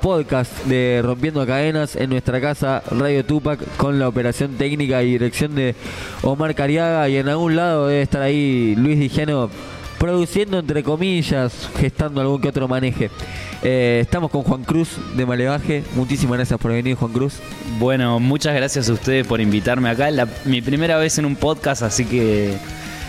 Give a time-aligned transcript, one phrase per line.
[0.00, 5.54] podcast de Rompiendo Cadenas en nuestra casa Radio Tupac con la operación técnica y dirección
[5.54, 5.74] de
[6.22, 9.50] Omar Cariaga y en algún lado debe estar ahí Luis Dijano
[9.98, 13.10] produciendo entre comillas, gestando algún que otro maneje.
[13.62, 15.82] Eh, estamos con Juan Cruz de Malevaje.
[15.94, 17.40] Muchísimas gracias por venir, Juan Cruz.
[17.78, 20.10] Bueno, muchas gracias a ustedes por invitarme acá.
[20.10, 22.56] La, mi primera vez en un podcast, así que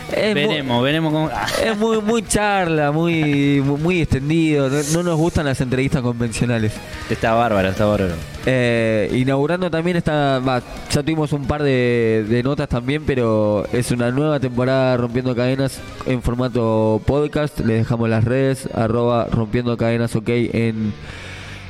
[0.10, 1.30] veremos, veremos cómo.
[1.64, 4.70] Es muy, muy charla, muy, muy extendido.
[4.94, 6.74] No, nos gustan las entrevistas convencionales.
[7.10, 8.16] Está bárbaro, está bárbaro.
[8.46, 10.42] Eh, inaugurando también esta.
[10.90, 16.22] ya tuvimos un par de, notas también, pero es una nueva temporada Rompiendo Cadenas en
[16.22, 17.60] formato podcast.
[17.60, 20.94] Les dejamos las redes, arroba Rompiendo Cadenas OK en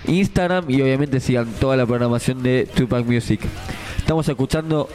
[0.08, 3.42] Instagram y obviamente sigan toda la programación de Tupac Music.
[3.98, 4.88] Estamos escuchando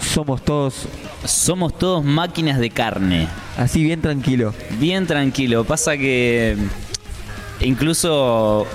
[0.00, 0.88] Somos Todos
[1.24, 3.28] somos todos máquinas de carne.
[3.56, 4.54] Así bien tranquilo.
[4.78, 5.64] Bien tranquilo.
[5.64, 6.56] Pasa que
[7.60, 8.66] incluso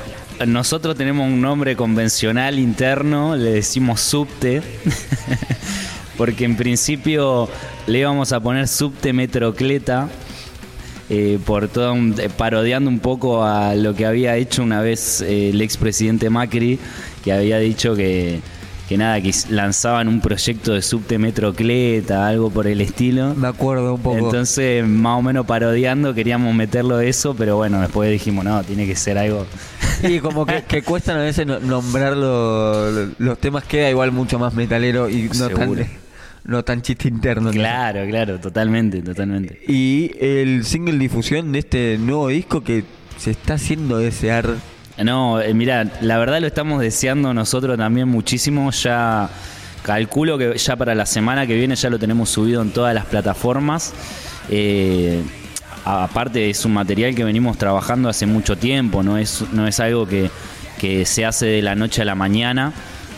[0.46, 4.62] nosotros tenemos un nombre convencional interno, le decimos subte,
[6.18, 7.50] porque en principio
[7.88, 10.10] le íbamos a poner subte metrocleta.
[11.10, 15.50] Eh, por todo eh, parodiando un poco a lo que había hecho una vez eh,
[15.50, 16.80] el expresidente Macri,
[17.24, 18.40] que había dicho que
[18.94, 23.34] que nada, que lanzaban un proyecto de subte metrocleta, algo por el estilo.
[23.34, 24.20] Me acuerdo un poco.
[24.20, 28.96] Entonces, más o menos parodiando, queríamos meterlo eso, pero bueno, después dijimos, no, tiene que
[28.96, 29.48] ser algo.
[30.04, 35.10] Y como que, que cuestan a veces nombrar los temas, queda igual mucho más metalero
[35.10, 35.88] y no tan,
[36.44, 37.50] no tan chiste interno.
[37.50, 39.60] Claro, claro, totalmente, totalmente.
[39.68, 42.84] Y el single difusión de este nuevo disco que
[43.18, 44.54] se está haciendo desear
[45.02, 48.70] no, eh, mira, la verdad lo estamos deseando nosotros también muchísimo.
[48.72, 49.30] Ya
[49.84, 53.06] calculo que ya para la semana que viene ya lo tenemos subido en todas las
[53.06, 53.94] plataformas.
[54.50, 55.22] Eh,
[55.84, 60.08] aparte es un material que venimos trabajando hace mucho tiempo, no es, no es algo
[60.08, 60.30] que,
[61.06, 62.74] se hace de la noche a la mañana.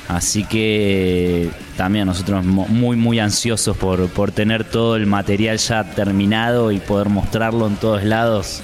[0.07, 6.71] Así que también nosotros muy muy ansiosos por, por tener todo el material ya terminado
[6.71, 8.61] y poder mostrarlo en todos lados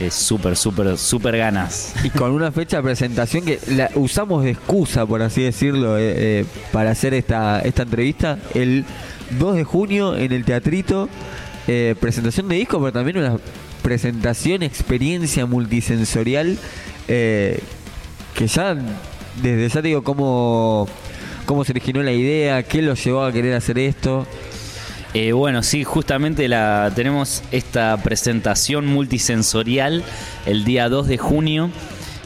[0.00, 1.94] es súper, súper, súper ganas.
[2.04, 6.40] Y con una fecha de presentación que la usamos de excusa, por así decirlo, eh,
[6.40, 8.38] eh, para hacer esta, esta entrevista.
[8.54, 8.84] El
[9.38, 11.08] 2 de junio en el teatrito,
[11.66, 13.38] eh, presentación de disco, pero también una
[13.82, 16.58] presentación, experiencia multisensorial,
[17.06, 17.60] que
[18.46, 18.76] ya,
[19.42, 20.88] desde ya digo, cómo,
[21.46, 24.26] cómo se originó la idea, qué lo llevó a querer hacer esto.
[25.18, 30.04] Eh, bueno, sí, justamente la, tenemos esta presentación multisensorial
[30.44, 31.70] el día 2 de junio.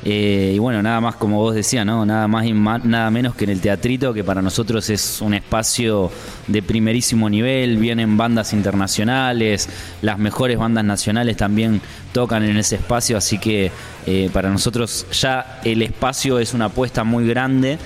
[0.04, 2.04] Eh, y bueno, nada más como vos decías, ¿no?
[2.04, 6.10] Nada más y nada menos que en el teatrito, que para nosotros es un espacio
[6.48, 9.68] de primerísimo nivel, vienen bandas internacionales,
[10.02, 11.80] las mejores bandas nacionales también
[12.10, 13.70] tocan en ese espacio, así que
[14.04, 17.78] eh, para nosotros ya el espacio es una apuesta muy grande.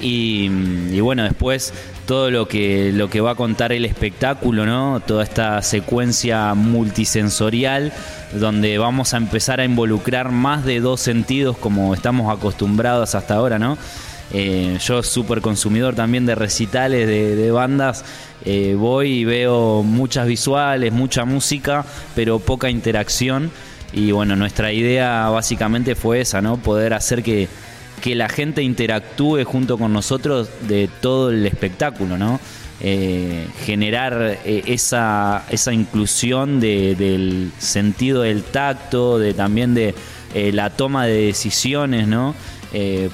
[0.00, 0.48] Y,
[0.92, 1.72] y, bueno, después
[2.08, 4.98] todo lo que, lo que va a contar el espectáculo, ¿no?
[5.00, 7.92] Toda esta secuencia multisensorial
[8.32, 13.58] donde vamos a empezar a involucrar más de dos sentidos como estamos acostumbrados hasta ahora,
[13.58, 13.76] ¿no?
[14.32, 18.06] Eh, yo súper consumidor también de recitales, de, bandas,
[18.46, 23.50] eh, voy y veo muchas visuales, mucha música, pero poca interacción.
[23.92, 26.56] Y bueno, nuestra idea básicamente fue esa, ¿no?
[26.56, 27.48] Poder hacer que
[27.98, 32.40] que la gente interactúe junto con nosotros de todo el espectáculo, ¿no?
[32.80, 39.96] Eh, generar eh, esa, esa inclusión del sentido del tacto, de también de
[40.32, 42.34] eh, la toma de decisiones, ¿no?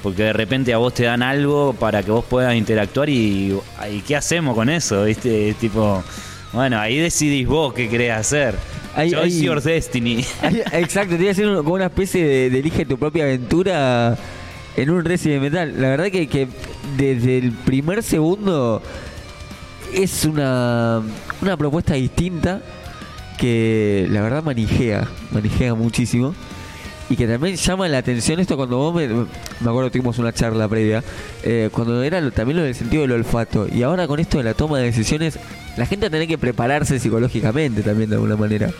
[0.03, 3.55] porque de repente a vos te dan algo para que vos puedas interactuar y,
[4.05, 5.05] ¿qué hacemos con eso?
[5.05, 5.53] ¿Viste?
[5.53, 6.03] Tipo,
[6.51, 8.55] bueno, ahí decidís vos qué querés hacer.
[9.09, 10.25] Choice your destiny.
[10.73, 14.17] exacto, tiene que ser como una especie de, de elige tu propia aventura
[14.77, 15.73] en un Resident Metal.
[15.81, 16.47] La verdad que, que
[16.97, 18.81] desde el primer segundo
[19.93, 21.01] es una,
[21.41, 22.61] una propuesta distinta
[23.37, 26.33] que la verdad manijea, manijea muchísimo.
[27.07, 31.03] Y que también llama la atención esto cuando vos me, acuerdo tuvimos una charla previa,
[31.43, 33.67] eh, cuando era también lo del sentido del olfato.
[33.71, 35.37] Y ahora con esto de la toma de decisiones,
[35.77, 38.71] la gente tiene que prepararse psicológicamente también de alguna manera.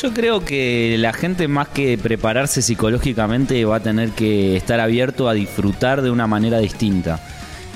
[0.00, 5.28] Yo creo que la gente más que prepararse psicológicamente va a tener que estar abierto
[5.28, 7.20] a disfrutar de una manera distinta.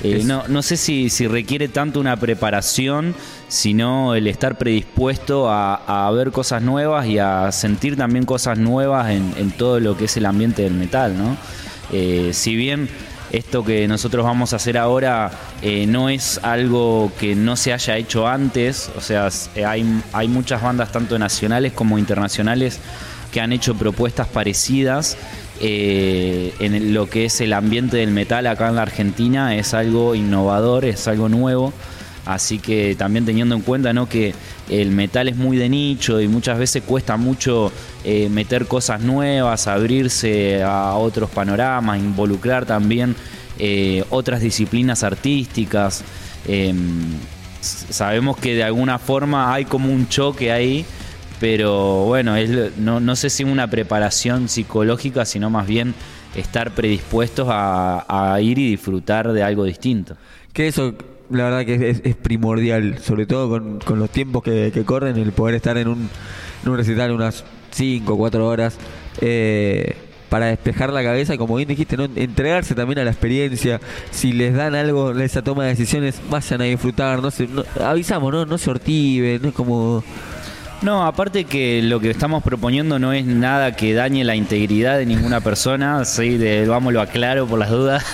[0.03, 3.15] Eh, no, no sé si, si, requiere tanto una preparación,
[3.47, 9.51] sino el estar predispuesto a, ver cosas nuevas y a sentir también cosas nuevas en,
[9.51, 11.35] todo lo que es el ambiente del metal, ¿no?
[11.91, 12.89] Eh, si bien
[13.31, 15.31] esto que nosotros vamos a hacer ahora
[15.61, 20.27] eh, no es algo que no se haya hecho antes, o sea, eh, hay, hay
[20.27, 22.79] muchas bandas tanto nacionales como internacionales
[23.31, 25.17] que han hecho propuestas parecidas
[25.59, 30.13] eh, en lo que es el ambiente del metal acá en la Argentina es algo
[30.13, 31.73] innovador, es algo nuevo.
[32.25, 34.09] Así que también teniendo en cuenta ¿no?
[34.09, 34.33] que
[34.69, 37.71] el metal es muy de nicho y muchas veces cuesta mucho
[38.03, 43.15] eh, meter cosas nuevas, abrirse a otros panoramas, involucrar también
[43.59, 46.03] eh, otras disciplinas artísticas.
[46.47, 47.17] Em,
[47.61, 50.85] sabemos que de alguna forma hay como un choque ahí,
[51.39, 52.35] pero bueno,
[52.77, 55.93] no, sé si una preparación psicológica, sino más bien
[56.35, 60.17] estar predispuestos a, ir y disfrutar de algo distinto.
[60.53, 60.95] Que eso
[61.29, 65.77] la verdad que es, primordial, sobre todo con, los tiempos que, corren, el poder estar
[65.77, 66.09] en un,
[66.63, 68.77] en un recital unas 5 o 4 horas
[69.21, 69.95] eh,
[70.29, 72.05] para despejar la cabeza y como bien dijiste, ¿no?
[72.15, 73.79] entregarse también a la experiencia.
[74.11, 77.47] Si les dan algo esa toma de decisiones, vayan a disfrutar, no, se,
[77.83, 78.45] avisamos, ¿no?
[78.45, 80.03] no se ortiven, no es como
[80.81, 85.05] no, aparte que lo que estamos proponiendo no es nada que dañe la integridad de
[85.05, 88.05] ninguna persona, sí, de, vamos lo aclaro por las dudas,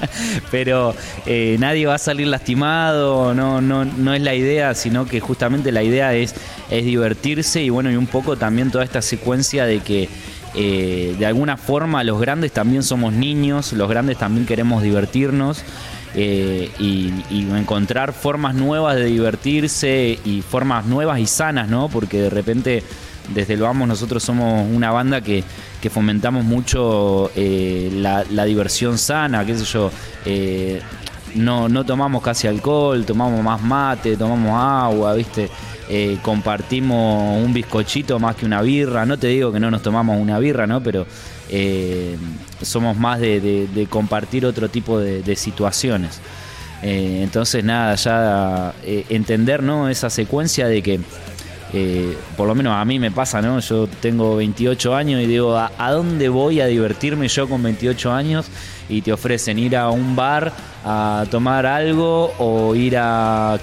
[0.50, 0.94] pero
[1.26, 5.72] eh, nadie va a salir lastimado, no, no, no es la idea, sino que justamente
[5.72, 6.34] la idea es,
[6.70, 10.08] es divertirse y bueno, y un poco también toda esta secuencia de que
[10.54, 15.62] eh, de alguna forma los grandes también somos niños, los grandes también queremos divertirnos.
[16.14, 21.88] Eh, y, encontrar formas nuevas de divertirse y formas nuevas y sanas, ¿no?
[21.88, 22.82] Porque de repente
[23.34, 25.44] desde lo vamos nosotros somos una banda que,
[25.90, 29.90] fomentamos mucho eh, la, diversión sana, qué sé yo.
[30.24, 30.80] Eh,
[31.34, 35.50] no, no tomamos casi alcohol, tomamos más mate, tomamos agua, ¿viste?
[36.22, 39.04] compartimos un bizcochito más que una birra.
[39.04, 40.80] No te digo que no nos tomamos una birra, ¿no?
[40.80, 41.04] Pero
[41.52, 42.16] eh,
[42.62, 46.20] somos más de, compartir otro tipo de, situaciones.
[46.82, 49.88] Eh, entonces, nada, ya eh, entender ¿no?
[49.88, 51.00] esa secuencia de que,
[52.36, 53.58] por lo menos a mí me pasa, ¿no?
[53.60, 58.46] yo tengo 28 años y digo, ¿a, dónde voy a divertirme yo con 28 años?
[58.90, 60.52] Y te ofrecen ir a un bar
[60.84, 63.58] a tomar algo o ir a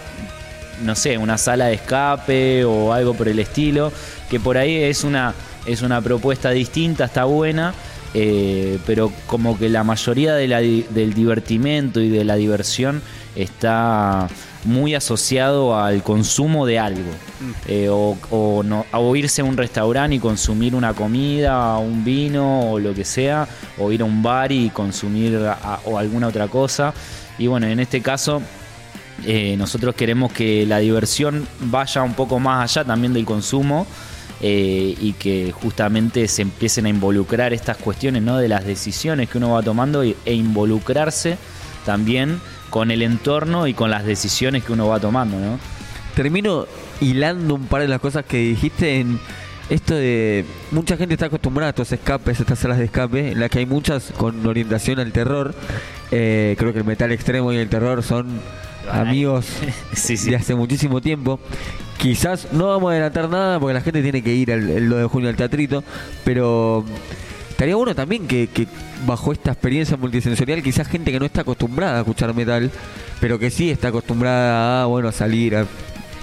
[0.83, 3.91] no sé, una sala de escape o algo por el estilo,
[4.29, 5.33] que por ahí es una
[5.65, 7.73] es una propuesta distinta, está buena,
[8.13, 13.01] eh, pero como que la mayoría del divertimento y de la diversión
[13.35, 14.27] está
[14.63, 17.11] muy asociado al consumo de algo.
[17.39, 17.51] Mm.
[17.67, 22.79] Eh, o, no, a irse a un restaurante y consumir una comida, un vino o
[22.79, 25.39] lo que sea, o ir a un bar y consumir
[25.85, 26.93] o alguna otra cosa.
[27.37, 28.41] Y bueno, en este caso
[29.25, 33.87] eh, nosotros queremos que la diversión vaya un poco más allá también del consumo
[34.41, 38.37] eh, y que justamente se empiecen a involucrar estas cuestiones ¿no?
[38.37, 41.37] de las decisiones que uno va tomando e involucrarse
[41.85, 42.39] también
[42.69, 45.39] con el entorno y con las decisiones que uno va tomando.
[45.39, 45.59] ¿no?
[46.15, 46.67] Termino
[47.01, 49.19] hilando un par de las cosas que dijiste en
[49.69, 53.49] esto de mucha gente está acostumbrada a estos escapes, estas salas de escape, en las
[53.49, 55.53] que hay muchas con orientación al terror.
[56.11, 58.39] Eh, creo que el metal extremo y el terror son
[58.91, 59.47] amigos
[60.25, 61.39] de hace muchísimo tiempo.
[61.97, 65.05] Quizás no vamos a adelantar nada porque la gente tiene que ir el, 2 de
[65.05, 65.83] junio al teatrito,
[66.23, 66.85] pero
[67.49, 68.47] estaría bueno también que,
[69.05, 72.69] bajo esta experiencia multisensorial, quizás gente que no está acostumbrada a escuchar metal,
[73.19, 75.65] pero que sí está acostumbrada a, bueno, a salir, a,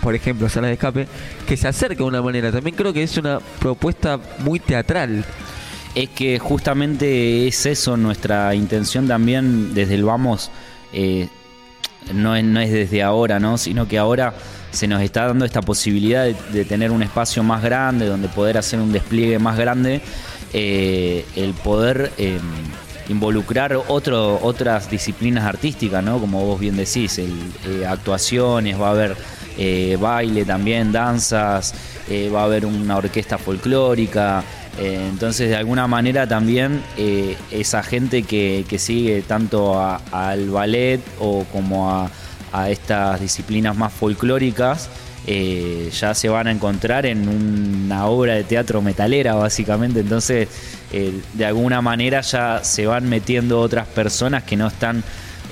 [0.00, 1.08] por ejemplo, a sala de escape,
[1.48, 2.52] que se acerque de una manera.
[2.52, 5.24] También creo que es una propuesta muy teatral.
[5.96, 10.52] Es que justamente es eso nuestra intención también desde el vamos.
[10.92, 11.28] Eh,
[12.12, 13.56] no, es, no es desde ahora, ¿no?
[13.58, 14.34] Sino que ahora
[14.74, 18.80] se nos está dando esta posibilidad de, tener un espacio más grande, donde poder hacer
[18.80, 20.00] un despliegue más grande,
[20.52, 22.40] eh, el poder em,
[23.08, 26.18] involucrar otro, otras disciplinas artísticas, ¿no?
[26.18, 27.32] Como vos bien decís, el,
[27.66, 29.16] eh, actuaciones, va a haber
[29.56, 31.74] eh, baile también, danzas,
[32.34, 34.42] va a haber una orquesta folclórica.
[34.78, 36.82] Entonces, de alguna manera también
[37.50, 42.10] esa gente que, sigue tanto al ballet o como a,
[42.68, 44.88] estas disciplinas más folclóricas,
[45.26, 50.00] eh, ya se van a encontrar en una obra de teatro metalera, básicamente.
[50.00, 50.48] Entonces,
[50.92, 55.02] eh, de alguna manera ya se van metiendo otras personas que no están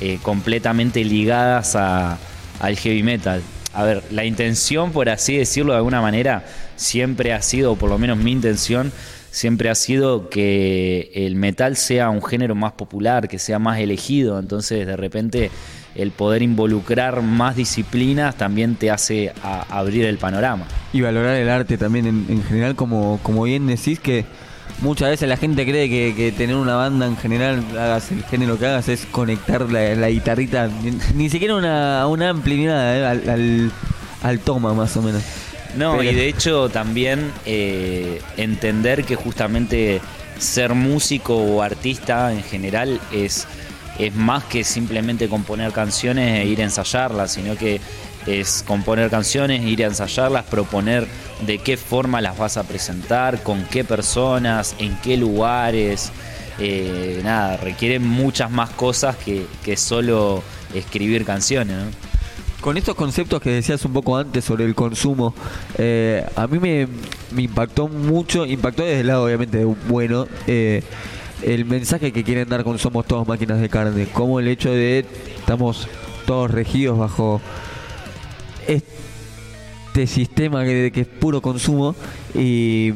[0.00, 3.42] eh, completamente ligadas al heavy metal.
[3.74, 6.44] A ver, la intención, por así decirlo de alguna manera,
[6.76, 8.92] siempre ha sido, o por lo menos mi intención,
[9.30, 14.38] siempre ha sido que el metal sea un género más popular, que sea más elegido.
[14.38, 15.50] Entonces, de repente
[15.94, 20.66] el poder involucrar más disciplinas también te hace abrir el panorama.
[20.92, 24.24] Y valorar el arte también en, general, como, como bien decís, que
[24.80, 28.66] muchas veces la gente cree que, tener una banda en general, hagas el género que
[28.66, 30.68] hagas, es conectar la, guitarrita,
[31.14, 33.72] ni, siquiera una, una ampli ni nada, eh, al,
[34.22, 35.22] al, toma más o menos.
[35.76, 40.00] No, y de hecho también eh, entender que justamente
[40.38, 43.46] ser músico o artista en general es,
[43.98, 47.80] es más que simplemente componer canciones e ir a ensayarlas, sino que
[48.26, 51.06] es componer canciones, ir a ensayarlas, proponer
[51.46, 56.12] de qué forma las vas a presentar, con qué personas, en qué lugares.
[56.58, 60.42] Eh, nada, requieren muchas más cosas que, que solo
[60.74, 61.76] escribir canciones.
[61.76, 62.12] ¿no?
[62.62, 65.34] Con estos conceptos que decías un poco antes sobre el consumo,
[65.78, 66.86] eh, a mí me,
[67.36, 70.84] impactó mucho, impactó desde el lado obviamente bueno, eh,
[71.42, 75.04] el mensaje que quieren dar con Somos Todos Máquinas de Carne, como el hecho de
[75.40, 75.88] estamos
[76.24, 77.40] todos regidos bajo
[78.66, 81.94] este sistema que, es puro consumo
[82.34, 82.92] y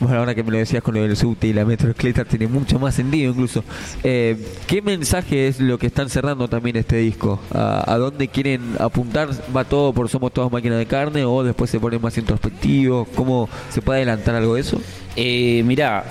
[0.00, 2.94] bueno, ahora que me lo decías con el subte y la metrocleta tiene mucho más
[2.94, 3.64] sentido incluso.
[4.02, 7.40] Eh, ¿Qué mensaje es lo que están cerrando también este disco?
[7.52, 9.30] ¿A, dónde quieren apuntar?
[9.56, 13.06] ¿Va todo por Somos Todos Máquinas de Carne o después se pone más introspectivo?
[13.14, 14.80] ¿Cómo se puede adelantar algo de eso?
[15.16, 16.04] Eh, mirá,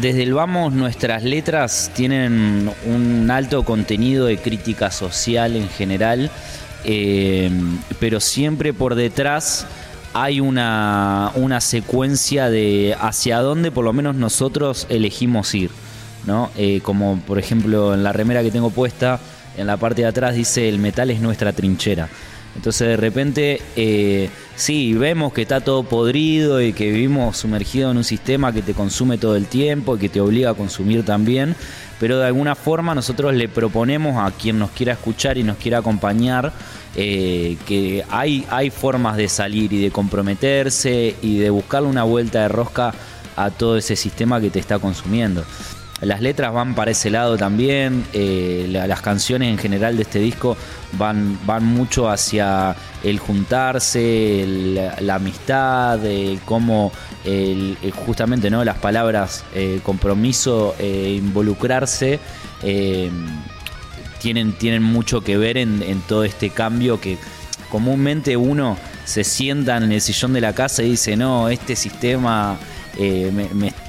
[0.00, 6.30] desde el Vamos nuestras letras tienen un alto contenido de crítica social en general,
[6.90, 7.50] eh,
[8.00, 9.66] pero siempre por detrás
[10.14, 15.70] hay una, una secuencia de hacia dónde por lo menos nosotros elegimos ir.
[16.26, 16.50] ¿no?
[16.56, 19.20] Eh, como por ejemplo en la remera que tengo puesta,
[19.58, 22.08] en la parte de atrás dice el metal es nuestra trinchera.
[22.56, 27.98] Entonces de repente, eh, sí, vemos que está todo podrido y que vivimos sumergidos en
[27.98, 31.54] un sistema que te consume todo el tiempo y que te obliga a consumir también,
[32.00, 35.78] pero de alguna forma nosotros le proponemos a quien nos quiera escuchar y nos quiera
[35.78, 36.52] acompañar
[36.96, 42.42] eh, que hay, hay formas de salir y de comprometerse y de buscarle una vuelta
[42.42, 42.92] de rosca
[43.36, 45.44] a todo ese sistema que te está consumiendo.
[46.00, 50.56] Las letras van para ese lado también, eh, las canciones en general de este disco
[50.92, 54.44] van, van mucho hacia el juntarse,
[55.00, 55.98] la amistad,
[56.44, 56.92] cómo
[58.06, 58.64] justamente ¿no?
[58.64, 62.20] las palabras eh, compromiso, involucrarse
[64.18, 67.18] tienen, tienen mucho que ver en, todo este cambio que
[67.70, 72.58] comúnmente uno se sienta en el sillón de la casa y dice, no, este sistema
[73.00, 73.30] eh,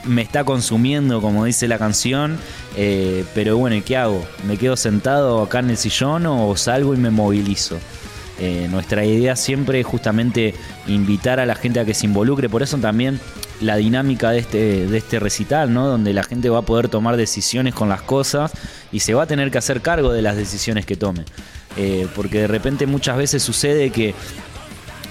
[0.05, 2.37] me, está consumiendo, como dice la canción,
[2.77, 4.23] eh, pero bueno, ¿y qué hago?
[4.47, 7.79] ¿Me quedo sentado acá en el sillón o salgo y me movilizo?
[8.39, 10.53] Eh, nuestra idea siempre es justamente
[10.85, 13.19] invitar a la gente a que se involucre, por eso también
[13.61, 15.87] la dinámica de este, de este recital, ¿no?
[15.87, 18.51] Donde la gente va a poder tomar decisiones con las cosas
[18.91, 21.25] y se va a tener que hacer cargo de las decisiones que tome.
[22.13, 24.13] Porque de repente muchas veces sucede que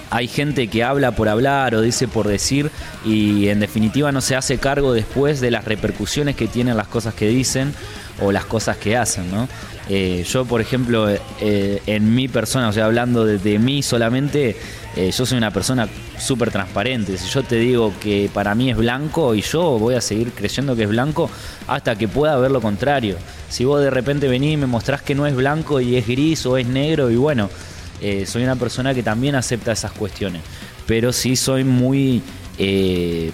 [0.09, 2.71] hay gente que habla por hablar o dice por decir
[3.05, 7.13] y en definitiva no se hace cargo después de las repercusiones que tienen las cosas
[7.13, 7.73] que dicen
[8.21, 9.47] o las cosas que hacen, ¿no?
[9.87, 14.55] Eh, yo, por ejemplo, eh, en mi persona, o sea, hablando de, mí solamente,
[14.95, 15.87] eh, yo soy una persona
[16.19, 17.17] súper transparente.
[17.17, 20.75] Si yo te digo que para mí es blanco y yo voy a seguir creyendo
[20.75, 21.29] que es blanco
[21.67, 23.17] hasta que pueda ver lo contrario.
[23.49, 26.45] Si vos de repente venís y me mostrás que no es blanco y es gris
[26.45, 27.49] o es negro, y bueno,
[28.25, 30.41] soy una persona que también acepta esas cuestiones.
[30.85, 32.23] Pero sí soy muy
[32.61, 33.31] eh,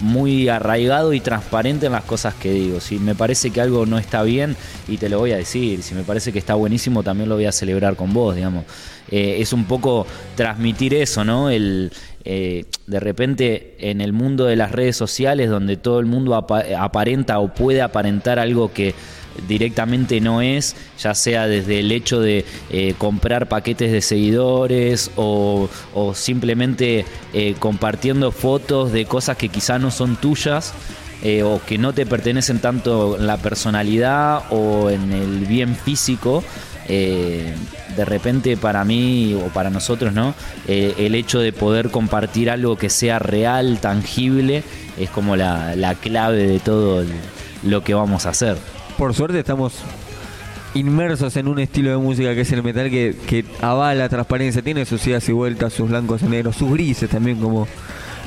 [0.00, 2.80] muy arraigado y transparente en las cosas que digo.
[2.80, 4.56] Si me parece que algo no está bien,
[4.88, 5.82] y te lo voy a decir.
[5.82, 8.64] Si me parece que está buenísimo, también lo voy a celebrar con vos, digamos.
[9.10, 11.50] Eh, es un poco transmitir eso, ¿no?
[11.50, 11.92] El,
[12.24, 17.40] eh, de repente en el mundo de las redes sociales, donde todo el mundo aparenta
[17.40, 18.94] o puede aparentar algo que
[19.48, 25.68] directamente no es, ya sea desde el hecho de eh, comprar paquetes de seguidores o,
[26.14, 30.74] simplemente eh, compartiendo fotos de cosas que quizás no son tuyas.
[31.24, 36.42] Eh, o que no te pertenecen tanto en la personalidad o en el bien físico,
[36.88, 40.34] de repente para mí o para nosotros, ¿no?
[40.66, 44.64] el hecho de poder compartir algo que sea real, tangible,
[44.98, 47.04] es como la, la clave de todo
[47.62, 48.56] lo que vamos a hacer
[49.02, 49.74] por suerte estamos
[50.74, 54.84] inmersos en un estilo de música que es el metal que, que avala transparencia, tiene
[54.84, 57.66] sus idas y vueltas, sus blancos y negros, sus grises también, como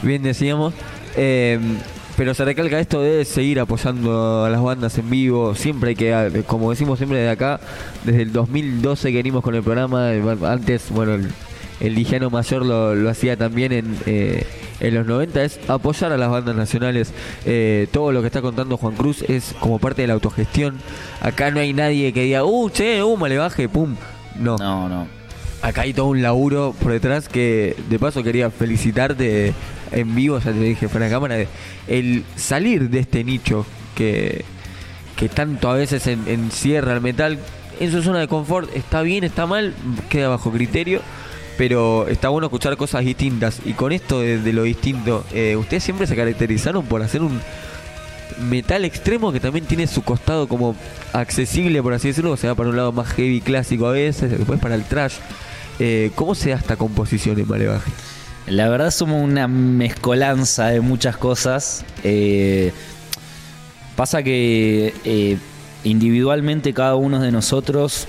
[0.01, 0.74] bien decíamos.
[1.15, 1.58] Eh,
[2.17, 5.55] pero se recalca esto de seguir apoyando a las bandas en vivo.
[5.55, 7.62] Siempre hay que, como decimos siempre desde acá,
[8.03, 10.10] desde el 2012 que venimos con el programa.
[10.44, 11.32] Antes, bueno, el,
[11.79, 14.46] el Mayor lo, lo hacía también en, eh,
[14.88, 17.12] en los 90 es apoyar a las bandas nacionales.
[17.46, 20.77] Eh, todo lo que está contando Juan Cruz es como parte de la autogestión.
[21.22, 23.96] Acá no hay nadie que diga, uh, che, uh, le baje, pum.
[24.39, 24.58] No.
[24.58, 25.08] No, no.
[25.62, 29.54] Acá hay todo un laburo por detrás que de paso quería felicitarte
[29.92, 31.36] en vivo, ya te dije fuera de cámara,
[31.88, 33.65] el salir de este nicho
[33.96, 34.46] que,
[35.15, 37.39] que tanto a veces encierra el metal
[37.80, 39.74] en su zona de confort, está bien, está mal,
[40.10, 41.01] queda bajo criterio
[41.57, 43.62] pero está bueno escuchar cosas distintas.
[43.65, 47.39] Y con esto de, lo distinto, eh, ¿ustedes siempre se caracterizaron por hacer un
[48.50, 50.75] metal extremo que también tiene su costado como
[51.13, 54.59] accesible, por así decirlo, se va para un lado más heavy clásico a veces, después
[54.59, 55.15] para el trash.
[55.79, 57.91] Eh, ¿Cómo se da esta composición en Malevaje?
[58.47, 61.85] La verdad somos una mezcolanza de muchas cosas.
[62.03, 62.74] Eh,
[63.95, 65.39] pasa que
[65.83, 68.07] individualmente cada uno de nosotros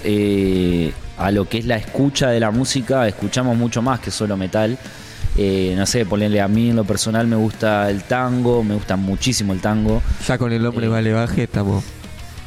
[1.16, 4.78] a lo que es la escucha de la música escuchamos mucho más que solo metal.
[5.38, 8.96] Eh, no sé, ponerle a mí en lo personal me gusta el tango, me gusta
[8.96, 10.02] muchísimo el tango.
[10.26, 11.84] Ya con el nombre Eh, Malevaje estamos.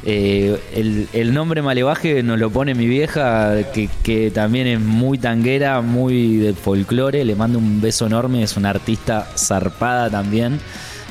[0.02, 5.18] Eh, el, el nombre Malevaje nos lo pone mi vieja, que, que también es muy
[5.18, 7.24] tanguera, muy de folclore.
[7.24, 10.58] Le mando un beso enorme, es una artista zarpada también.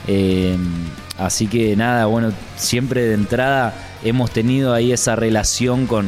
[0.07, 0.57] Eh,
[1.17, 3.73] así que nada, bueno, siempre de entrada
[4.03, 6.07] hemos tenido ahí esa relación con,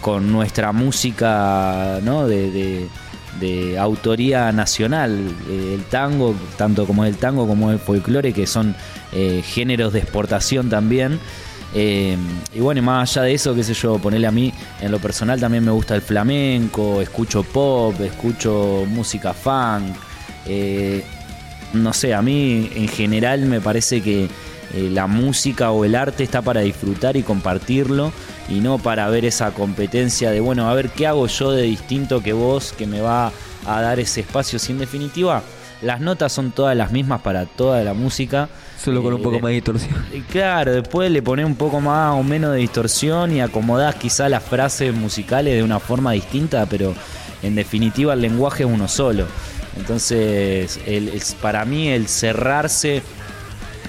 [0.00, 2.26] con nuestra música ¿no?
[2.26, 5.18] de, de- autoría nacional.
[5.48, 8.74] Eh, el tango, tanto como el tango como el folclore, que son
[9.12, 11.18] eh, géneros de exportación también.
[11.74, 12.16] Eh,
[12.52, 15.38] y bueno, más allá de eso, qué sé yo, ponerle a mí, en lo personal
[15.40, 19.94] también me gusta el flamenco, escucho pop, escucho música funk.
[21.72, 24.28] no sé, a mí en general me parece que
[24.74, 28.12] eh, la música o el arte está para disfrutar y compartirlo
[28.48, 32.22] y no para ver esa competencia de, bueno, a ver qué hago yo de distinto
[32.22, 33.32] que vos que me va
[33.66, 34.58] a dar ese espacio.
[34.58, 35.42] Si en definitiva
[35.82, 38.48] las notas son todas las mismas para toda la música.
[38.82, 40.04] Solo con un eh, poco de- más de distorsión.
[40.14, 44.28] y Claro, después le pones un poco más o menos de distorsión y acomodás quizá
[44.28, 46.94] las frases musicales de una forma distinta, pero
[47.42, 49.24] en definitiva el lenguaje es uno solo.
[49.84, 53.02] Entonces, el- es- para mí el cerrarse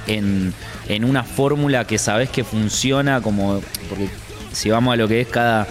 [0.08, 0.54] en,
[0.88, 3.62] en una fórmula que sabes que funciona como...
[3.90, 4.10] Porque
[4.52, 5.68] si vamos a lo que es cada,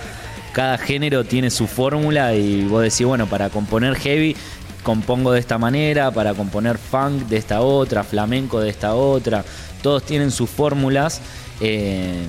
[0.52, 4.36] cada género tiene su fórmula y vos decís, bueno, para componer heavy
[4.82, 9.44] compongo de esta manera, para componer funk de esta otra, flamenco de esta otra,
[9.82, 11.20] todos tienen sus fórmulas.
[11.60, 12.24] eh,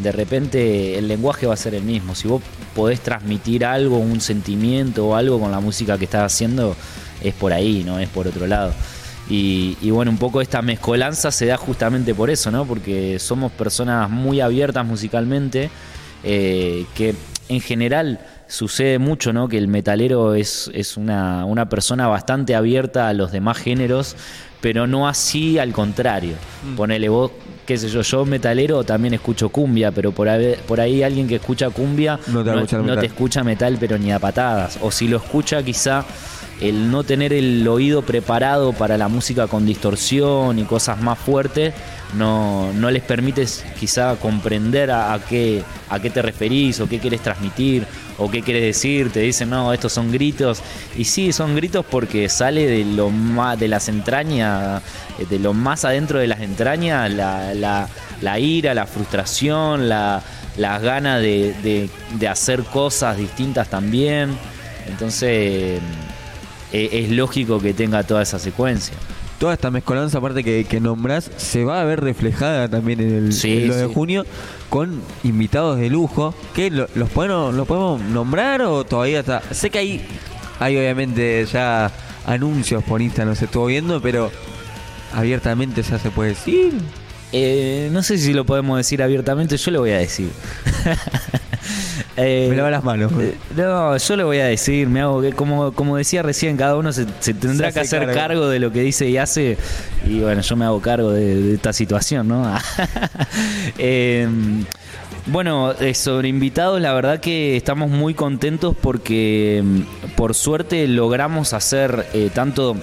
[0.00, 2.14] de repente el lenguaje va a ser el mismo.
[2.14, 2.42] Si vos
[2.74, 6.76] podés transmitir algo, un sentimiento o algo con la música que estás haciendo,
[7.22, 8.72] es por ahí, no es por otro lado.
[9.32, 12.66] Y, y bueno, un poco esta mezcolanza se da justamente por eso, ¿no?
[12.66, 15.70] Porque somos personas muy abiertas musicalmente,
[16.22, 17.14] eh, que
[17.48, 19.48] en general sucede mucho, ¿no?
[19.48, 24.16] Que el metalero es, es una, una persona bastante abierta a los demás géneros,
[24.60, 26.34] pero no así al contrario.
[26.76, 27.30] Ponele vos,
[27.66, 31.36] qué sé yo, yo metalero también escucho cumbia, pero por ahí, por ahí alguien que
[31.36, 34.78] escucha cumbia No te no escucha metal, pero ni a patadas.
[34.82, 36.04] O si lo escucha, quizá
[36.60, 41.74] el no tener el oído preparado para la música con distorsión y cosas más fuertes
[42.14, 43.46] no, no les permite
[43.78, 47.86] quizá comprender a, a qué, a qué te referís o qué quieres transmitir
[48.18, 49.10] o qué quieres decir.
[49.10, 50.62] Te dicen, no, estos son gritos.
[50.96, 54.82] Y sí, son gritos porque sale de lo más, de las entrañas,
[55.28, 57.88] de lo más adentro de las entrañas, la, la-
[58.20, 60.22] la ira, la frustración, la,
[60.56, 64.30] las ganas de, de- de hacer cosas distintas también.
[64.88, 65.80] Entonces,
[66.72, 68.94] eh, es lógico que tenga toda esa secuencia.
[69.38, 73.32] Toda esta mezcolanza, aparte que, que nombrás, se va a ver reflejada también en el
[73.32, 74.24] Sí, en lo de junio
[74.68, 76.32] con invitados de lujo.
[76.54, 79.42] que lo- los, podemos, ¿Los podemos nombrar o todavía está?
[79.52, 80.06] Sé que hay,
[80.60, 81.90] hay obviamente ya
[82.24, 84.30] anuncios por Instagram, se estuvo viendo, pero
[85.12, 86.72] abiertamente ya se puede decir.
[87.32, 90.28] Eh, no sé si lo podemos decir abiertamente, yo lo voy a decir.
[92.16, 93.10] Eh, Me lava las manos.
[93.20, 96.76] eh, no, yo lo voy a decir, me hago que como, como decía recién, cada
[96.76, 98.20] uno se, se tendrá Se que hace hacer cargo.
[98.20, 98.48] cargo.
[98.48, 99.56] de lo que dice y hace.
[100.06, 102.44] Y bueno, yo me hago cargo de, de esta situación, ¿no?
[103.78, 104.28] Eh,
[105.26, 109.80] bueno, sobre invitados, la verdad que estamos muy contentos porque mm,
[110.16, 112.76] por suerte logramos hacer eh, tanto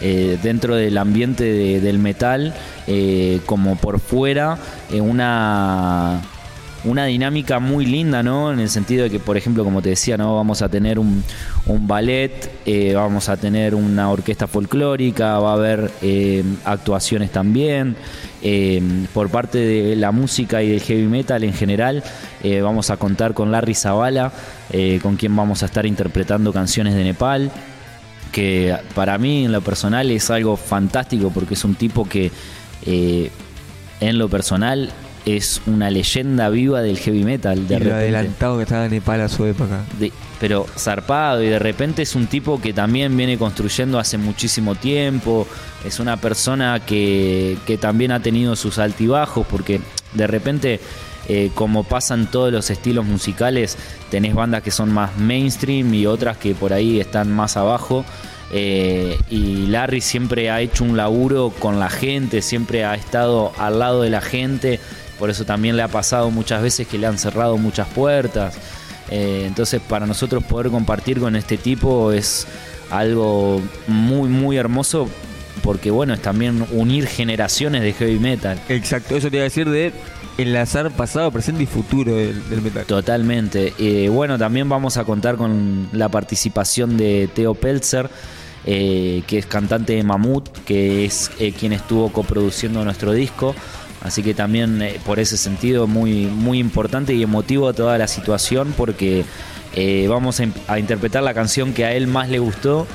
[0.00, 2.54] eh, dentro del ambiente de- del metal
[2.86, 4.58] eh, como por fuera
[4.92, 6.20] eh, una
[6.84, 8.52] una dinámica muy linda, ¿no?
[8.52, 10.36] En el sentido de que, por ejemplo, como te decía, ¿no?
[10.36, 11.24] Vamos a tener un,
[11.66, 12.30] un ballet,
[12.94, 15.90] vamos a tener una orquesta folclórica, va a haber
[16.64, 17.96] actuaciones también.
[19.12, 22.04] Por parte de la música y del heavy metal en general,
[22.62, 24.30] vamos a contar con Larry Zavala,
[25.02, 27.50] con quien vamos a estar interpretando canciones de Nepal
[28.32, 32.30] que para mí en lo personal es algo fantástico porque es un tipo que
[32.86, 33.30] eh,
[34.00, 34.90] en lo personal
[35.26, 37.66] es una leyenda viva del heavy metal.
[37.68, 37.94] De y lo repente.
[37.94, 39.80] adelantado que estaba Nepal a su época.
[39.98, 44.76] De- pero zarpado y de repente es un tipo que también viene construyendo hace muchísimo
[44.76, 45.46] tiempo,
[45.84, 49.80] es una persona que, que también ha tenido sus altibajos porque
[50.14, 50.80] de repente
[51.28, 53.76] eh, como pasan todos los estilos musicales
[54.10, 58.04] tenés bandas que son más mainstream y otras que por ahí están más abajo.
[58.50, 63.78] Eh, y Larry siempre ha hecho un laburo con la gente, siempre ha estado al
[63.78, 64.80] lado de la gente,
[65.18, 68.56] por eso también le ha pasado muchas veces que le han cerrado muchas puertas.
[69.10, 72.46] Eh, entonces para nosotros poder compartir con este tipo es
[72.90, 75.08] algo muy muy hermoso
[75.62, 78.60] porque bueno, es también unir generaciones de heavy metal.
[78.68, 79.92] Exacto, eso te iba a decir de
[80.38, 82.86] enlazar pasado, presente y futuro del, metal.
[82.86, 83.74] Totalmente.
[83.78, 88.08] Eh, bueno, también vamos a contar con la participación de Teo Pelzer,
[88.64, 93.54] eh, que es cantante de Mamut, que es eh, quien estuvo coproduciendo nuestro disco.
[94.00, 99.24] Así que también por ese sentido muy, muy importante y emotivo toda la situación porque
[100.08, 102.86] vamos a, interpretar la canción que a él más le gustó.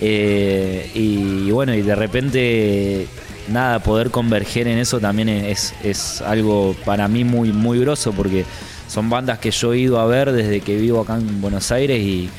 [0.00, 3.06] Y, bueno, y de repente
[3.48, 8.44] nada, poder converger en eso también es, es algo para mí muy, muy groso porque
[8.88, 12.00] son bandas que yo he ido a ver desde que vivo acá en Buenos Aires
[12.00, 12.30] y,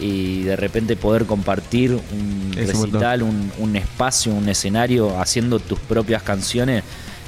[0.00, 6.84] de repente poder compartir un recital, un, espacio, un escenario haciendo tus propias canciones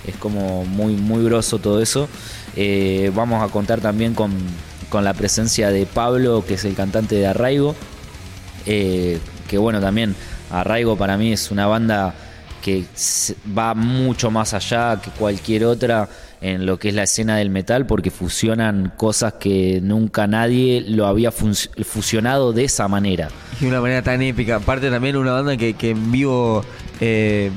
[0.06, 2.08] es como muy, muy groso todo eso.
[2.56, 4.32] Eh, vamos a contar también con,
[4.92, 7.74] la presencia de Pablo, que es el cantante de Arraigo,
[8.66, 9.18] eh,
[9.52, 10.16] que bueno, también
[10.50, 12.14] Arraigo para mí es una banda
[12.62, 12.86] que
[13.46, 16.08] va mucho más allá que cualquier otra
[16.40, 21.06] en lo que es la escena del metal porque fusionan cosas que nunca nadie lo
[21.06, 23.28] había fusionado de esa manera.
[23.60, 24.56] Y de una manera tan épica.
[24.56, 26.64] Aparte también una banda que, que en vivo
[26.98, 27.50] eh,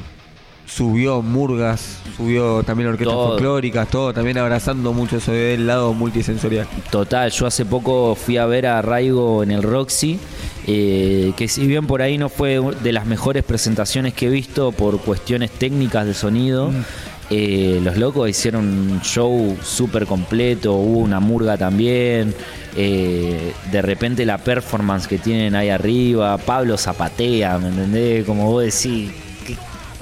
[0.65, 6.67] subió murgas, subió también orquestas folclóricas, todo, también abrazando mucho eso del lado multisensorial.
[6.91, 10.19] Total, yo hace poco fui a ver a Raigo en el Roxy,
[10.67, 14.71] eh, que si bien por ahí no fue de las mejores presentaciones que he visto
[14.71, 16.83] por cuestiones técnicas de sonido, mm.
[17.29, 22.33] eh, los locos hicieron un show súper completo, hubo una murga también.
[22.77, 28.25] Eh, de repente la performance que tienen ahí arriba, Pablo zapatea, ¿me entendés?
[28.25, 29.11] Como vos decís,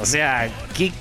[0.03, 0.91] o sea, ¿qué,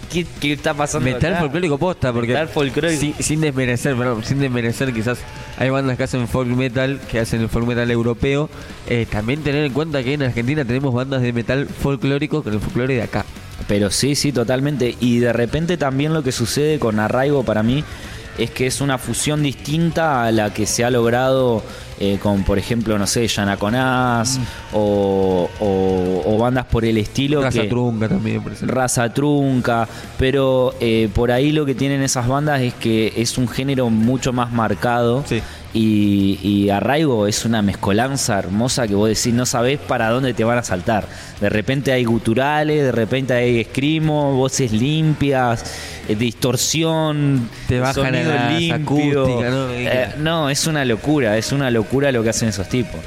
[0.42, 1.10] está pasando?
[1.10, 2.28] Metal folclórico posta, porque.
[2.28, 3.20] Metal folclórico.
[3.20, 5.18] Sin, desmerecer, perdón, sin desmerecer, quizás
[5.58, 8.48] hay bandas que hacen folk metal, que hacen el folk metal europeo.
[8.86, 12.60] Eh, también tener en cuenta que en Argentina tenemos bandas de metal folclórico con el
[12.60, 13.24] folclore de acá.
[13.66, 14.94] Pero sí, sí, totalmente.
[15.00, 17.82] Y de repente también lo que sucede con Arraigo para mí
[18.38, 21.64] es que es una fusión distinta a la que se ha logrado
[22.04, 24.42] eh, con, por ejemplo, no sé, Yanaconás mm.
[24.72, 27.40] o, o, bandas por el estilo.
[27.40, 29.86] Raza Trunca también, por Raza Trunca,
[30.18, 34.32] pero eh, por ahí lo que tienen esas bandas es que es un género mucho
[34.32, 35.22] más marcado.
[35.28, 35.40] Sí.
[35.74, 40.58] Y, Arraigo es una mezcolanza hermosa que vos decís, no sabés para dónde te van
[40.58, 41.06] a saltar.
[41.40, 45.64] De repente hay guturales, de repente hay escrimo, voces limpias,
[46.08, 49.26] eh, distorsión, te bajan sonido limpio.
[49.26, 49.70] ¿no?
[49.70, 53.00] Eh, no, es una locura, es una locura lo que hacen esos tipos.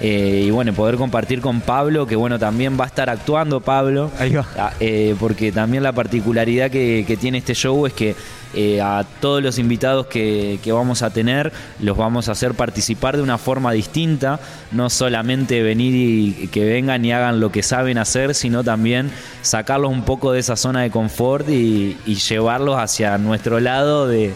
[0.00, 4.10] Eh, y bueno, poder compartir con Pablo, que bueno, también va a estar actuando Pablo.
[4.18, 4.46] Ahí va.
[4.56, 4.72] Ah,
[5.20, 8.16] porque también la particularidad que, que tiene este show es que
[8.54, 13.22] eh, a todos los invitados que, vamos a tener los vamos a hacer participar de
[13.22, 14.40] una forma distinta,
[14.72, 19.10] no solamente venir y que vengan y hagan lo que saben hacer, sino también
[19.42, 24.34] sacarlos un poco de esa zona de confort y, llevarlos hacia nuestro lado de,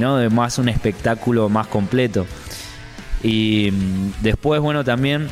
[0.00, 0.16] ¿no?
[0.16, 2.26] de más un espectáculo más completo.
[3.22, 5.28] Y mm, después, bueno, también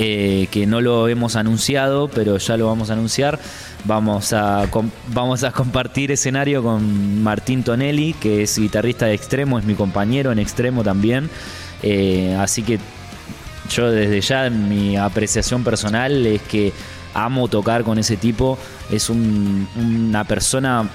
[0.00, 3.40] eh, que no lo hemos anunciado, pero ya lo vamos a anunciar.
[3.84, 4.68] Vamos a,
[5.08, 10.32] vamos a compartir escenario con Martín Tonelli, que es guitarrista de extremo, es mi compañero
[10.32, 11.30] en extremo también.
[11.82, 12.78] Eh, así que
[13.70, 16.72] yo desde ya mi apreciación personal es que
[17.14, 18.58] amo tocar con ese tipo.
[18.90, 20.88] Es una persona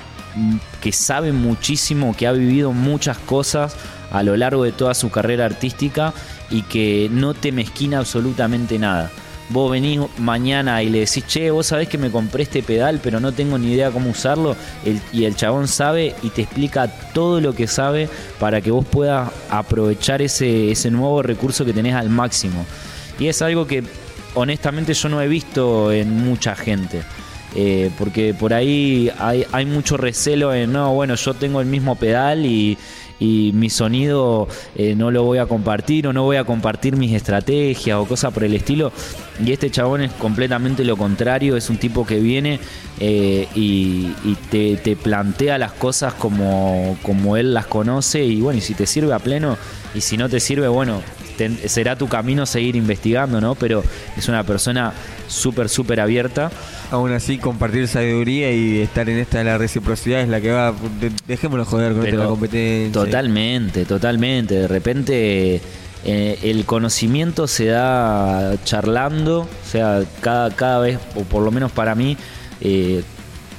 [0.81, 3.75] que sabe muchísimo, que ha vivido muchas cosas
[4.11, 6.13] a lo largo de toda su carrera artística
[6.49, 9.11] y que no te mezquina absolutamente nada.
[9.53, 13.19] Vos venís mañana y le decís, che, vos sabés que me compré este pedal, pero
[13.19, 14.55] no tengo ni idea cómo usarlo.
[15.13, 19.29] y el chabón sabe y te explica todo lo que sabe para que vos puedas
[19.51, 22.65] aprovechar ese, ese nuevo recurso que tenés al máximo.
[23.19, 23.83] Y es algo que
[24.33, 27.03] honestamente yo no he visto en mucha gente.
[27.55, 31.95] Eh, porque por ahí hay, hay mucho recelo en, no, bueno, yo tengo el mismo
[31.95, 32.77] pedal y,
[33.19, 37.13] y mi sonido eh, no lo voy a compartir o no voy a compartir mis
[37.13, 38.91] estrategias o cosas por el estilo.
[39.43, 42.59] Y este chabón es completamente lo contrario, es un tipo que viene
[42.99, 44.11] eh, y,
[44.49, 49.13] te, plantea las cosas como, como él las conoce y bueno, y si te sirve
[49.13, 49.57] a pleno
[49.95, 51.01] y si no te sirve, bueno,
[51.67, 53.55] será tu camino seguir investigando, ¿no?
[53.55, 53.83] Pero
[54.17, 54.93] es una persona
[55.27, 56.51] súper, súper abierta.
[56.91, 60.73] Aún así, compartir sabiduría y estar en esta de la reciprocidad es la que va.
[61.27, 62.91] Dejémoslo joder con la competencia.
[62.91, 64.55] Totalmente, totalmente.
[64.55, 65.61] De repente.
[66.05, 71.71] eh, el conocimiento se da charlando, o sea, cada, cada vez, o por lo menos
[71.71, 72.17] para mí,
[72.61, 73.03] eh,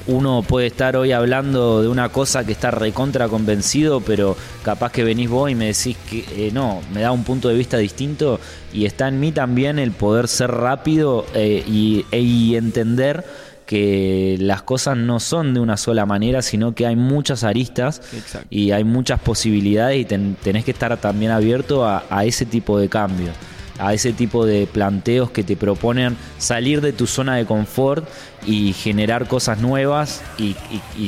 [0.07, 5.03] uno puede estar hoy hablando de una cosa que está recontra convencido, pero capaz que
[5.03, 8.39] venís vos y me decís que eh, no, me da un punto de vista distinto
[8.71, 13.25] y está en mí también el poder ser rápido eh, y, e- y entender
[13.65, 18.47] que las cosas no son de una sola manera, sino que hay muchas aristas Exacto.
[18.51, 22.77] y hay muchas posibilidades y ten- tenés que estar también abierto a, a ese tipo
[22.77, 23.31] de cambios,
[23.79, 28.07] a ese tipo de planteos que te proponen salir de tu zona de confort
[28.45, 30.55] y generar cosas nuevas y,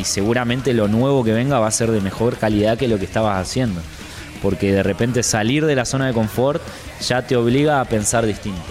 [0.04, 3.40] seguramente lo nuevo que venga va a ser de mejor calidad que lo que estabas
[3.40, 3.82] haciendo.
[4.42, 6.62] Porque de repente salir de la zona de confort
[7.02, 8.62] ya te obliga a pensar distinto.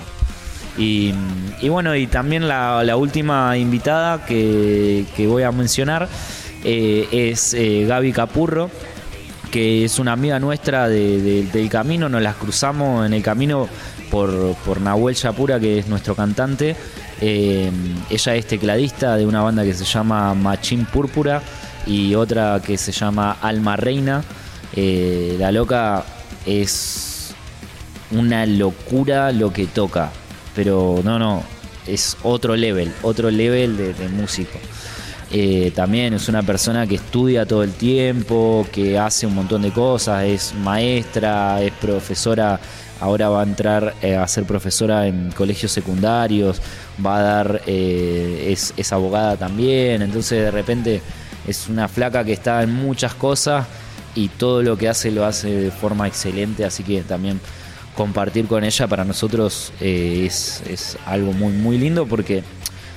[0.78, 1.12] Y,
[1.68, 6.08] bueno, y también la, última invitada que, que voy a mencionar
[6.64, 8.70] eh, es eh, Gaby Capurro,
[9.56, 13.66] que es una amiga nuestra de- de- del camino, nos las cruzamos en el camino
[14.10, 16.76] por, por Nahuel Yapura, que es nuestro cantante.
[17.22, 17.70] Eh,
[18.10, 21.40] ella es tecladista de una banda que se llama Machín Púrpura
[21.86, 24.22] y otra que se llama Alma Reina.
[24.74, 26.04] Eh, la loca
[26.44, 27.34] es
[28.10, 30.10] una locura lo que toca.
[30.54, 31.42] Pero no, no,
[31.86, 34.58] es otro level, otro level de músico.
[35.32, 39.72] Eh, también es una persona que estudia todo el tiempo, que hace un montón de
[39.72, 42.60] cosas, es maestra, es profesora,
[43.00, 46.62] ahora va a entrar eh, a ser profesora en colegios secundarios,
[47.04, 51.02] va a dar, eh, es, es abogada también, entonces de repente
[51.46, 53.66] es una flaca que está en muchas cosas
[54.14, 57.40] y todo lo que hace lo hace de forma excelente, así que también
[57.96, 62.44] compartir con ella para nosotros es, es algo muy muy lindo porque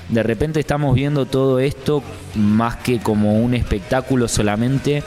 [0.10, 2.04] de repente estamos viendo todo esto
[2.36, 5.04] más que como un espectáculo solamente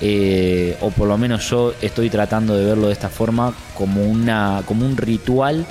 [0.00, 4.62] eh, o por lo menos yo estoy tratando de verlo de esta forma como una
[4.66, 5.64] como un ritual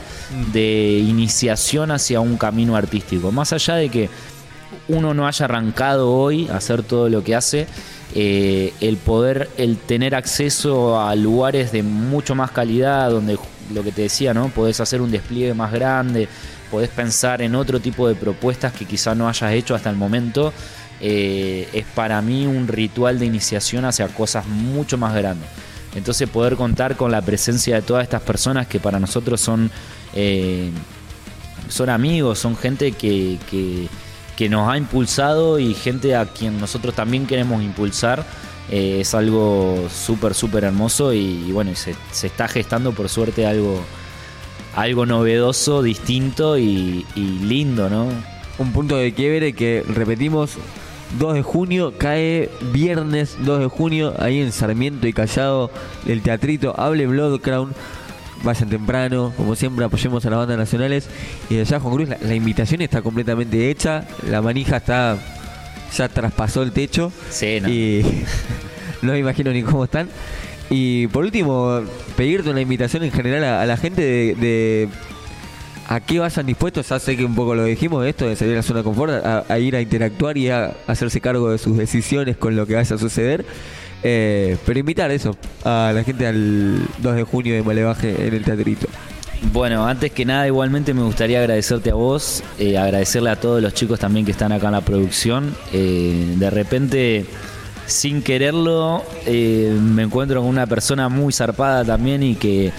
[0.51, 4.09] de iniciación hacia un camino artístico más allá de que
[4.87, 7.67] uno no haya arrancado hoy a hacer todo lo que hace,
[8.13, 13.37] eh, el poder, el tener acceso a lugares de mucho más calidad, donde
[13.73, 14.49] lo que te decía, ¿no?
[14.49, 16.27] Podés hacer un despliegue más grande,
[16.65, 20.53] podés pensar en otro tipo de propuestas que quizá no hayas hecho hasta el momento,
[21.01, 25.47] eh, es para mí un ritual de iniciación hacia cosas mucho más grandes.
[25.95, 29.71] Entonces poder contar con la presencia de todas estas personas que para nosotros son...
[30.13, 30.71] eh,
[31.69, 33.39] son amigos, son gente que,
[34.35, 38.23] que, nos ha impulsado y gente a quien nosotros también queremos impulsar.
[38.69, 43.83] Eh, es algo súper, súper hermoso y, bueno, se está gestando por suerte algo,
[44.75, 48.07] algo novedoso, distinto y, y lindo, ¿no?
[48.57, 50.57] Un punto de quiebre que repetimos.
[51.19, 55.71] 2 de junio, cae viernes 2 de junio, ahí en Sarmiento y Callado,
[56.07, 57.73] el teatrito Hable Blood Crown.
[58.43, 61.07] Vayan temprano, como siempre, apoyemos a las bandas nacionales.
[61.49, 65.17] Y allá, Juan Cruz, la, la invitación está completamente hecha, la manija está
[65.95, 67.11] ya traspasó el techo.
[67.29, 67.69] Sí, no.
[67.69, 68.03] Y
[69.01, 70.09] no me imagino ni cómo están.
[70.69, 71.81] Y por último,
[72.17, 74.89] pedirte una invitación en general a, a la gente de, de
[75.87, 76.89] a qué vayan dispuestos.
[76.89, 79.13] Ya sé que un poco lo dijimos, esto de salir de la zona de confort,
[79.13, 82.75] a, a ir a interactuar y a hacerse cargo de sus decisiones con lo que
[82.75, 83.45] vaya a suceder.
[84.07, 88.43] Eh, pero invitar eso a la gente al 2 de junio de Malevaje en el
[88.43, 88.87] teatrito.
[89.51, 93.73] Bueno, antes que nada, igualmente me gustaría agradecerte a vos, eh, agradecerle a todos los
[93.73, 95.55] chicos también que están acá en la producción.
[95.73, 97.25] Eh, de repente,
[97.85, 102.71] sin quererlo, eh, me encuentro con una persona muy zarpada también y que,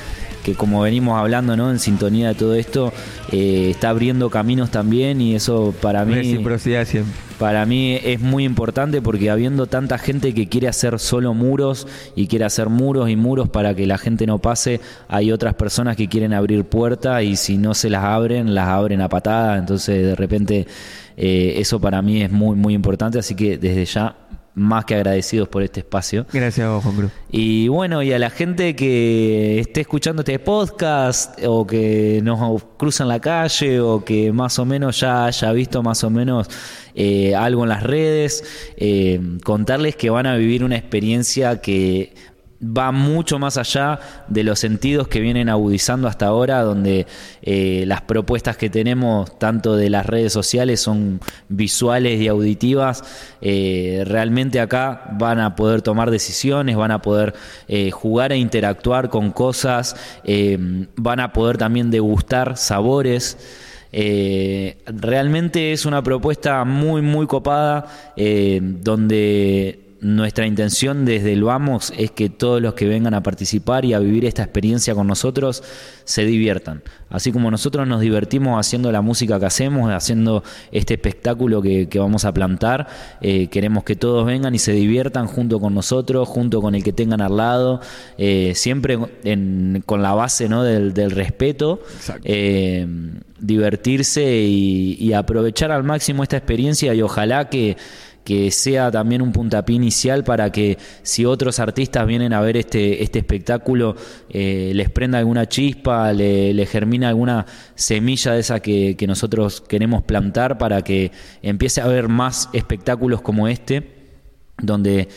[0.45, 1.71] que como venimos hablando, ¿no?
[1.71, 2.93] En sintonía de todo esto,
[3.33, 6.15] eh, está abriendo caminos también y eso para mí...
[6.15, 7.13] Reciprocidad siempre.
[7.39, 12.29] Para mí es muy importante porque habiendo tanta gente que quiere hacer solo muros y
[12.29, 16.09] quiere hacer muros y muros para que la gente no pase, hay otras personas que
[16.09, 19.59] quieren abrir puertas y si no se las abren, las abren a patada.
[19.59, 20.67] Entonces de repente
[21.19, 23.19] eh, eso para mí es muy, muy importante.
[23.19, 24.17] Así que desde ya,
[24.57, 26.27] más que agradecidos por este espacio.
[26.33, 27.13] Gracias a vos, Juan Cruz.
[27.31, 33.05] Y bueno, y a la gente que esté escuchando este podcast o que nos cruza
[33.05, 36.49] en la calle o que más o menos ya haya visto más o menos
[36.95, 38.45] eh, algo en las redes,
[38.79, 42.15] eh, contarles que van a vivir una experiencia que
[42.61, 47.07] va mucho más allá de los sentidos que vienen agudizando hasta ahora, donde
[47.43, 53.05] eh, las propuestas que tenemos, tanto de las redes sociales, son visuales y auditivas.
[53.41, 57.35] Eh, realmente acá van a poder tomar decisiones, van a poder
[57.69, 59.97] eh, jugar e interactuar con cosas,
[60.97, 63.39] van a poder también degustar sabores.
[63.93, 72.29] Realmente es una propuesta muy, muy copada, donde nuestra intención desde el Vamos es que
[72.29, 75.63] todos los que vengan a participar y a vivir esta experiencia con nosotros
[76.05, 76.83] se diviertan.
[77.09, 82.25] Así como nosotros nos divertimos haciendo la música que hacemos, haciendo este espectáculo que, vamos
[82.25, 82.89] a plantar,
[83.21, 86.93] eh, queremos que todos vengan y se diviertan junto con nosotros, junto con el que
[86.93, 87.81] tengan al lado,
[88.19, 88.99] eh, siempre
[89.87, 90.63] con la base ¿no?
[90.63, 91.81] del, respeto,
[92.25, 92.87] eh,
[93.39, 97.77] divertirse y aprovechar al máximo esta experiencia y ojalá que
[98.27, 103.05] que sea también un puntapié inicial para que si otros artistas vienen a ver este,
[103.05, 103.95] este espectáculo,
[104.29, 110.59] eh, les prenda alguna chispa, le, germina alguna semilla de esa que, nosotros queremos plantar
[110.59, 113.93] para que empiece a haber más espectáculos como este,
[114.61, 115.09] donde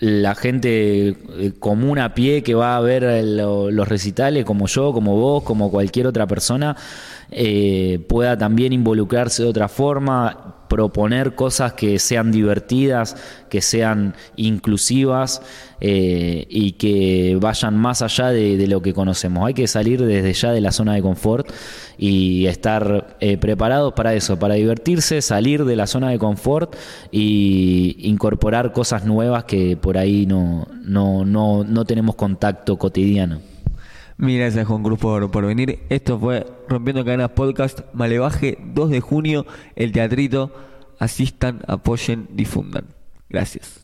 [0.00, 5.14] la gente eh, común a pie que va a ver los recitales, como yo, como
[5.14, 6.76] vos, como cualquier otra persona,
[7.30, 13.14] eh, pueda también involucrarse de otra forma, proponer cosas que sean divertidas,
[13.50, 15.42] que sean inclusivas
[15.82, 19.46] eh, y que vayan más allá de, lo que conocemos.
[19.46, 21.46] Hay que salir desde ya de la zona de confort
[21.98, 26.74] y estar eh, preparados para eso, para divertirse, salir de la zona de confort
[27.10, 33.51] y incorporar cosas nuevas que por ahí no, no, no, no tenemos contacto cotidiano.
[34.16, 35.80] Mil gracias Juan Cruz por, por venir.
[35.88, 39.46] Esto fue Rompiendo Cadenas Podcast, Malevaje, 2 de junio,
[39.76, 40.52] el teatrito.
[40.98, 42.86] Asistan, apoyen, difundan.
[43.28, 43.81] Gracias.